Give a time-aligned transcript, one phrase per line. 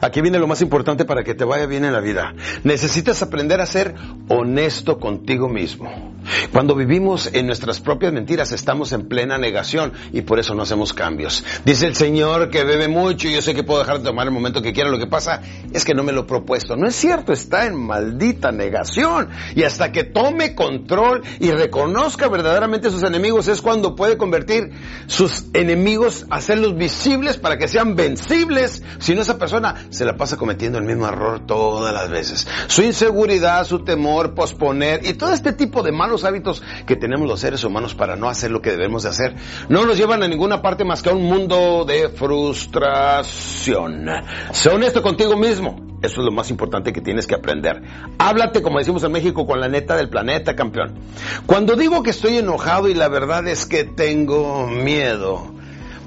[0.00, 2.34] Aquí viene lo más importante para que te vaya bien en la vida.
[2.62, 3.94] Necesitas aprender a ser
[4.28, 6.14] honesto contigo mismo.
[6.52, 10.92] Cuando vivimos en nuestras propias mentiras estamos en plena negación y por eso no hacemos
[10.92, 11.44] cambios.
[11.64, 14.32] Dice el Señor que bebe mucho y yo sé que puedo dejar de tomar el
[14.32, 14.90] momento que quiera.
[14.90, 15.42] Lo que pasa
[15.72, 16.76] es que no me lo he propuesto.
[16.76, 19.28] No es cierto, está en maldita negación.
[19.54, 24.70] Y hasta que tome control y reconozca verdaderamente sus enemigos es cuando puede convertir
[25.06, 28.82] sus enemigos, hacerlos visibles para que sean vencibles.
[28.98, 32.46] Si no, esa persona se la pasa cometiendo el mismo error todas las veces.
[32.66, 37.40] Su inseguridad, su temor, posponer y todo este tipo de malos hábitos que tenemos los
[37.40, 39.34] seres humanos para no hacer lo que debemos de hacer
[39.68, 44.06] no nos llevan a ninguna parte más que a un mundo de frustración.
[44.52, 45.76] Sé honesto contigo mismo.
[46.02, 47.82] Eso es lo más importante que tienes que aprender.
[48.18, 50.98] Háblate, como decimos en México, con la neta del planeta, campeón.
[51.46, 55.53] Cuando digo que estoy enojado y la verdad es que tengo miedo,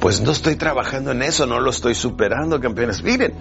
[0.00, 3.02] pues no estoy trabajando en eso, no lo estoy superando, campeones.
[3.02, 3.34] Miren,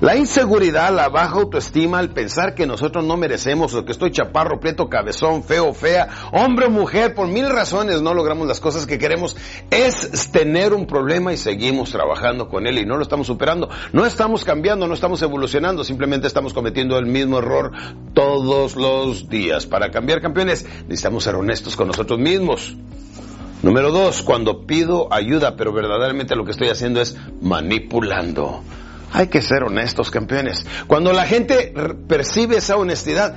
[0.00, 4.58] la inseguridad, la baja autoestima, el pensar que nosotros no merecemos o que estoy chaparro,
[4.58, 8.98] prieto, cabezón, feo, fea, hombre o mujer, por mil razones no logramos las cosas que
[8.98, 9.36] queremos,
[9.70, 13.68] es tener un problema y seguimos trabajando con él y no lo estamos superando.
[13.92, 17.72] No estamos cambiando, no estamos evolucionando, simplemente estamos cometiendo el mismo error
[18.14, 19.66] todos los días.
[19.66, 22.74] Para cambiar, campeones, necesitamos ser honestos con nosotros mismos.
[23.66, 28.62] Número dos, cuando pido ayuda, pero verdaderamente lo que estoy haciendo es manipulando.
[29.12, 30.64] Hay que ser honestos, campeones.
[30.86, 31.74] Cuando la gente
[32.06, 33.34] percibe esa honestidad,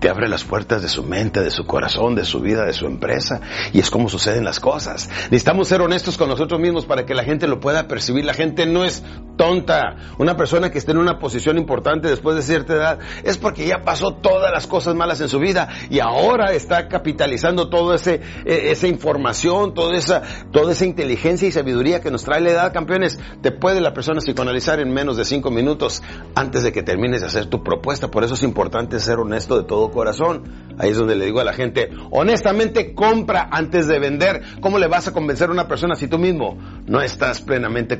[0.00, 2.86] te abre las puertas de su mente, de su corazón, de su vida, de su
[2.86, 3.40] empresa.
[3.72, 5.08] Y es como suceden las cosas.
[5.30, 8.24] Necesitamos ser honestos con nosotros mismos para que la gente lo pueda percibir.
[8.24, 9.02] La gente no es
[9.36, 9.96] tonta.
[10.18, 13.82] Una persona que esté en una posición importante después de cierta edad es porque ya
[13.84, 18.86] pasó todas las cosas malas en su vida y ahora está capitalizando toda e, esa
[18.86, 23.18] información, toda esa, toda esa inteligencia y sabiduría que nos trae la edad, campeones.
[23.40, 26.02] Te puede la persona psicoanalizar en menos de cinco minutos
[26.34, 28.10] antes de que termines de hacer tu propuesta.
[28.10, 30.44] Por eso es importante ser honesto de todo corazón.
[30.78, 34.42] Ahí es donde le digo a la gente, honestamente compra antes de vender.
[34.60, 37.98] ¿Cómo le vas a convencer a una persona si tú mismo no estás plenamente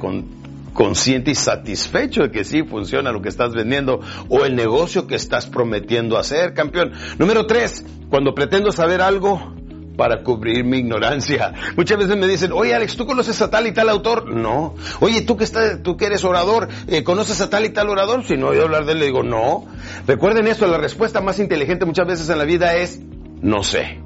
[0.72, 5.16] consciente y satisfecho de que sí funciona lo que estás vendiendo o el negocio que
[5.16, 6.92] estás prometiendo hacer, campeón?
[7.18, 9.57] Número tres, cuando pretendo saber algo,
[9.98, 11.53] para cubrir mi ignorancia.
[11.76, 14.32] Muchas veces me dicen, oye Alex, ¿tú conoces a tal y tal autor?
[14.32, 14.76] No.
[15.00, 18.25] Oye, ¿tú que, estás, tú que eres orador, eh, ¿conoces a tal y tal orador?
[18.25, 19.66] Si no oído hablar de él, le digo, no.
[20.06, 23.00] Recuerden esto, la respuesta más inteligente muchas veces en la vida es,
[23.42, 23.98] no sé.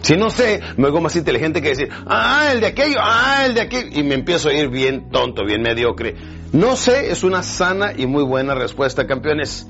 [0.00, 3.54] Si no sé, me hago más inteligente que decir, ah, el de aquello, ah, el
[3.54, 6.16] de aquello, y me empiezo a ir bien tonto, bien mediocre.
[6.52, 9.68] No sé es una sana y muy buena respuesta, campeones.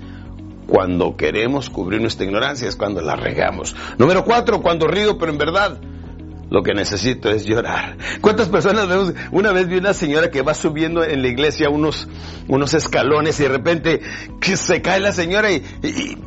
[0.70, 3.74] Cuando queremos cubrir nuestra ignorancia es cuando la regamos.
[3.98, 5.78] Número cuatro, cuando río, pero en verdad
[6.50, 7.96] lo que necesito es llorar.
[8.20, 9.14] ¿Cuántas personas vemos?
[9.30, 12.08] Una vez vi una señora que va subiendo en la iglesia unos,
[12.48, 14.00] unos escalones y de repente
[14.56, 15.60] se cae la señora y,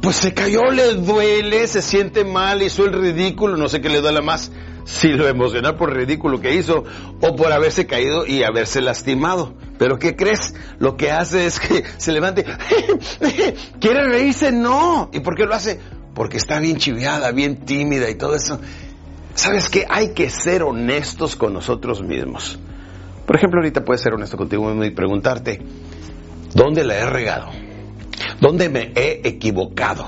[0.01, 4.01] pues se cayó, le duele, se siente mal, hizo el ridículo, no sé qué le
[4.01, 4.51] duele más
[4.85, 6.83] si lo emocional por ridículo que hizo
[7.21, 9.53] o por haberse caído y haberse lastimado.
[9.77, 10.53] Pero ¿qué crees?
[10.79, 12.45] Lo que hace es que se levante,
[13.79, 15.09] quiere reírse, no.
[15.13, 15.79] ¿Y por qué lo hace?
[16.13, 18.59] Porque está bien chiviada, bien tímida y todo eso.
[19.35, 19.85] ¿Sabes qué?
[19.89, 22.59] Hay que ser honestos con nosotros mismos.
[23.25, 25.61] Por ejemplo, ahorita puedes ser honesto contigo mismo y preguntarte,
[26.53, 27.49] ¿dónde la he regado?
[28.39, 30.05] ¿Dónde me he equivocado?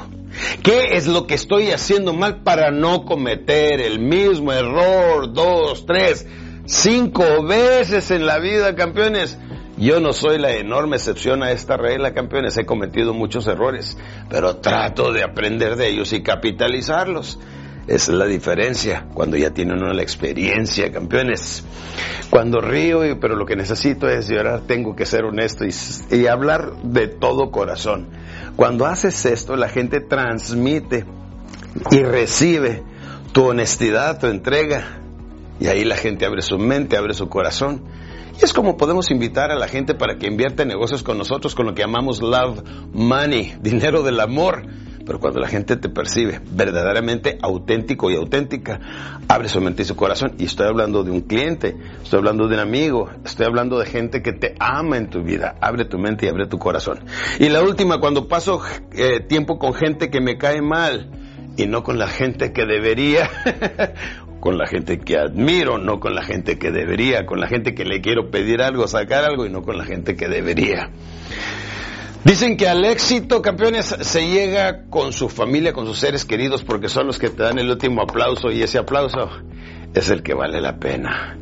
[0.61, 6.27] ¿Qué es lo que estoy haciendo mal para no cometer el mismo error dos, tres,
[6.65, 9.37] cinco veces en la vida, campeones?
[9.77, 12.57] Yo no soy la enorme excepción a esta regla, campeones.
[12.57, 13.97] He cometido muchos errores,
[14.29, 17.39] pero trato de aprender de ellos y capitalizarlos.
[17.87, 21.63] Esa es la diferencia cuando ya tienen una la experiencia, campeones.
[22.29, 25.73] Cuando río, pero lo que necesito es llorar, tengo que ser honesto y,
[26.15, 28.07] y hablar de todo corazón.
[28.55, 31.05] Cuando haces esto, la gente transmite
[31.91, 32.83] y recibe
[33.33, 35.01] tu honestidad, tu entrega.
[35.59, 37.83] Y ahí la gente abre su mente, abre su corazón.
[38.39, 41.55] Y es como podemos invitar a la gente para que invierta en negocios con nosotros
[41.55, 42.61] con lo que llamamos love
[42.93, 44.65] money, dinero del amor.
[45.05, 48.79] Pero cuando la gente te percibe verdaderamente auténtico y auténtica,
[49.27, 50.33] abre su mente y su corazón.
[50.39, 54.23] Y estoy hablando de un cliente, estoy hablando de un amigo, estoy hablando de gente
[54.23, 55.55] que te ama en tu vida.
[55.61, 56.99] Abre tu mente y abre tu corazón.
[57.39, 58.61] Y la última, cuando paso
[58.93, 61.11] eh, tiempo con gente que me cae mal
[61.55, 63.29] y no con la gente que debería,
[64.39, 67.85] con la gente que admiro, no con la gente que debería, con la gente que
[67.85, 70.91] le quiero pedir algo, sacar algo y no con la gente que debería.
[72.25, 76.89] Dicen que al éxito, campeones, se llega con su familia, con sus seres queridos, porque
[76.89, 79.29] son los que te dan el último aplauso y ese aplauso
[79.93, 81.37] es el que vale la pena.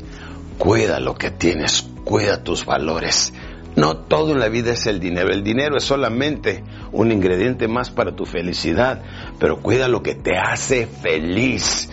[0.57, 3.33] Cuida lo que tienes, cuida tus valores.
[3.77, 5.30] No todo en la vida es el dinero.
[5.31, 9.01] El dinero es solamente un ingrediente más para tu felicidad.
[9.39, 11.89] Pero cuida lo que te hace feliz.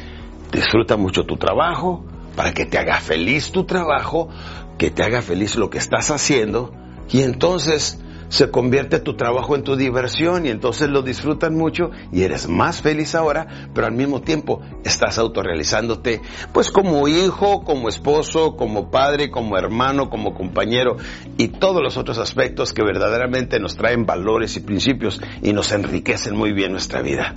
[0.51, 2.05] Disfruta mucho tu trabajo
[2.35, 4.31] para que te haga feliz tu trabajo,
[4.79, 6.75] que te haga feliz lo que estás haciendo.
[7.09, 12.23] Y entonces se convierte tu trabajo en tu diversión y entonces lo disfrutan mucho y
[12.23, 16.23] eres más feliz ahora, pero al mismo tiempo estás autorrealizándote
[16.53, 20.97] pues como hijo, como esposo, como padre, como hermano, como compañero
[21.37, 26.37] y todos los otros aspectos que verdaderamente nos traen valores y principios y nos enriquecen
[26.37, 27.35] muy bien nuestra vida.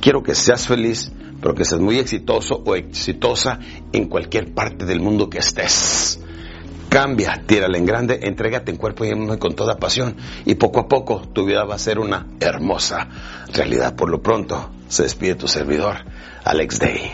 [0.00, 1.10] Quiero que seas feliz,
[1.42, 3.58] pero que seas muy exitoso o exitosa
[3.92, 6.23] en cualquier parte del mundo que estés.
[6.94, 10.14] Cambia, tírale en grande, entrégate en cuerpo y alma con toda pasión
[10.44, 13.08] y poco a poco tu vida va a ser una hermosa
[13.52, 13.96] realidad.
[13.96, 15.96] Por lo pronto, se despide tu servidor,
[16.44, 17.10] Alex Day.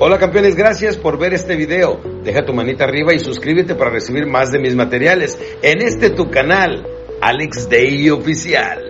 [0.00, 2.00] Hola campeones, gracias por ver este video.
[2.24, 6.28] Deja tu manita arriba y suscríbete para recibir más de mis materiales en este tu
[6.28, 6.84] canal,
[7.20, 8.85] Alex Day Oficial.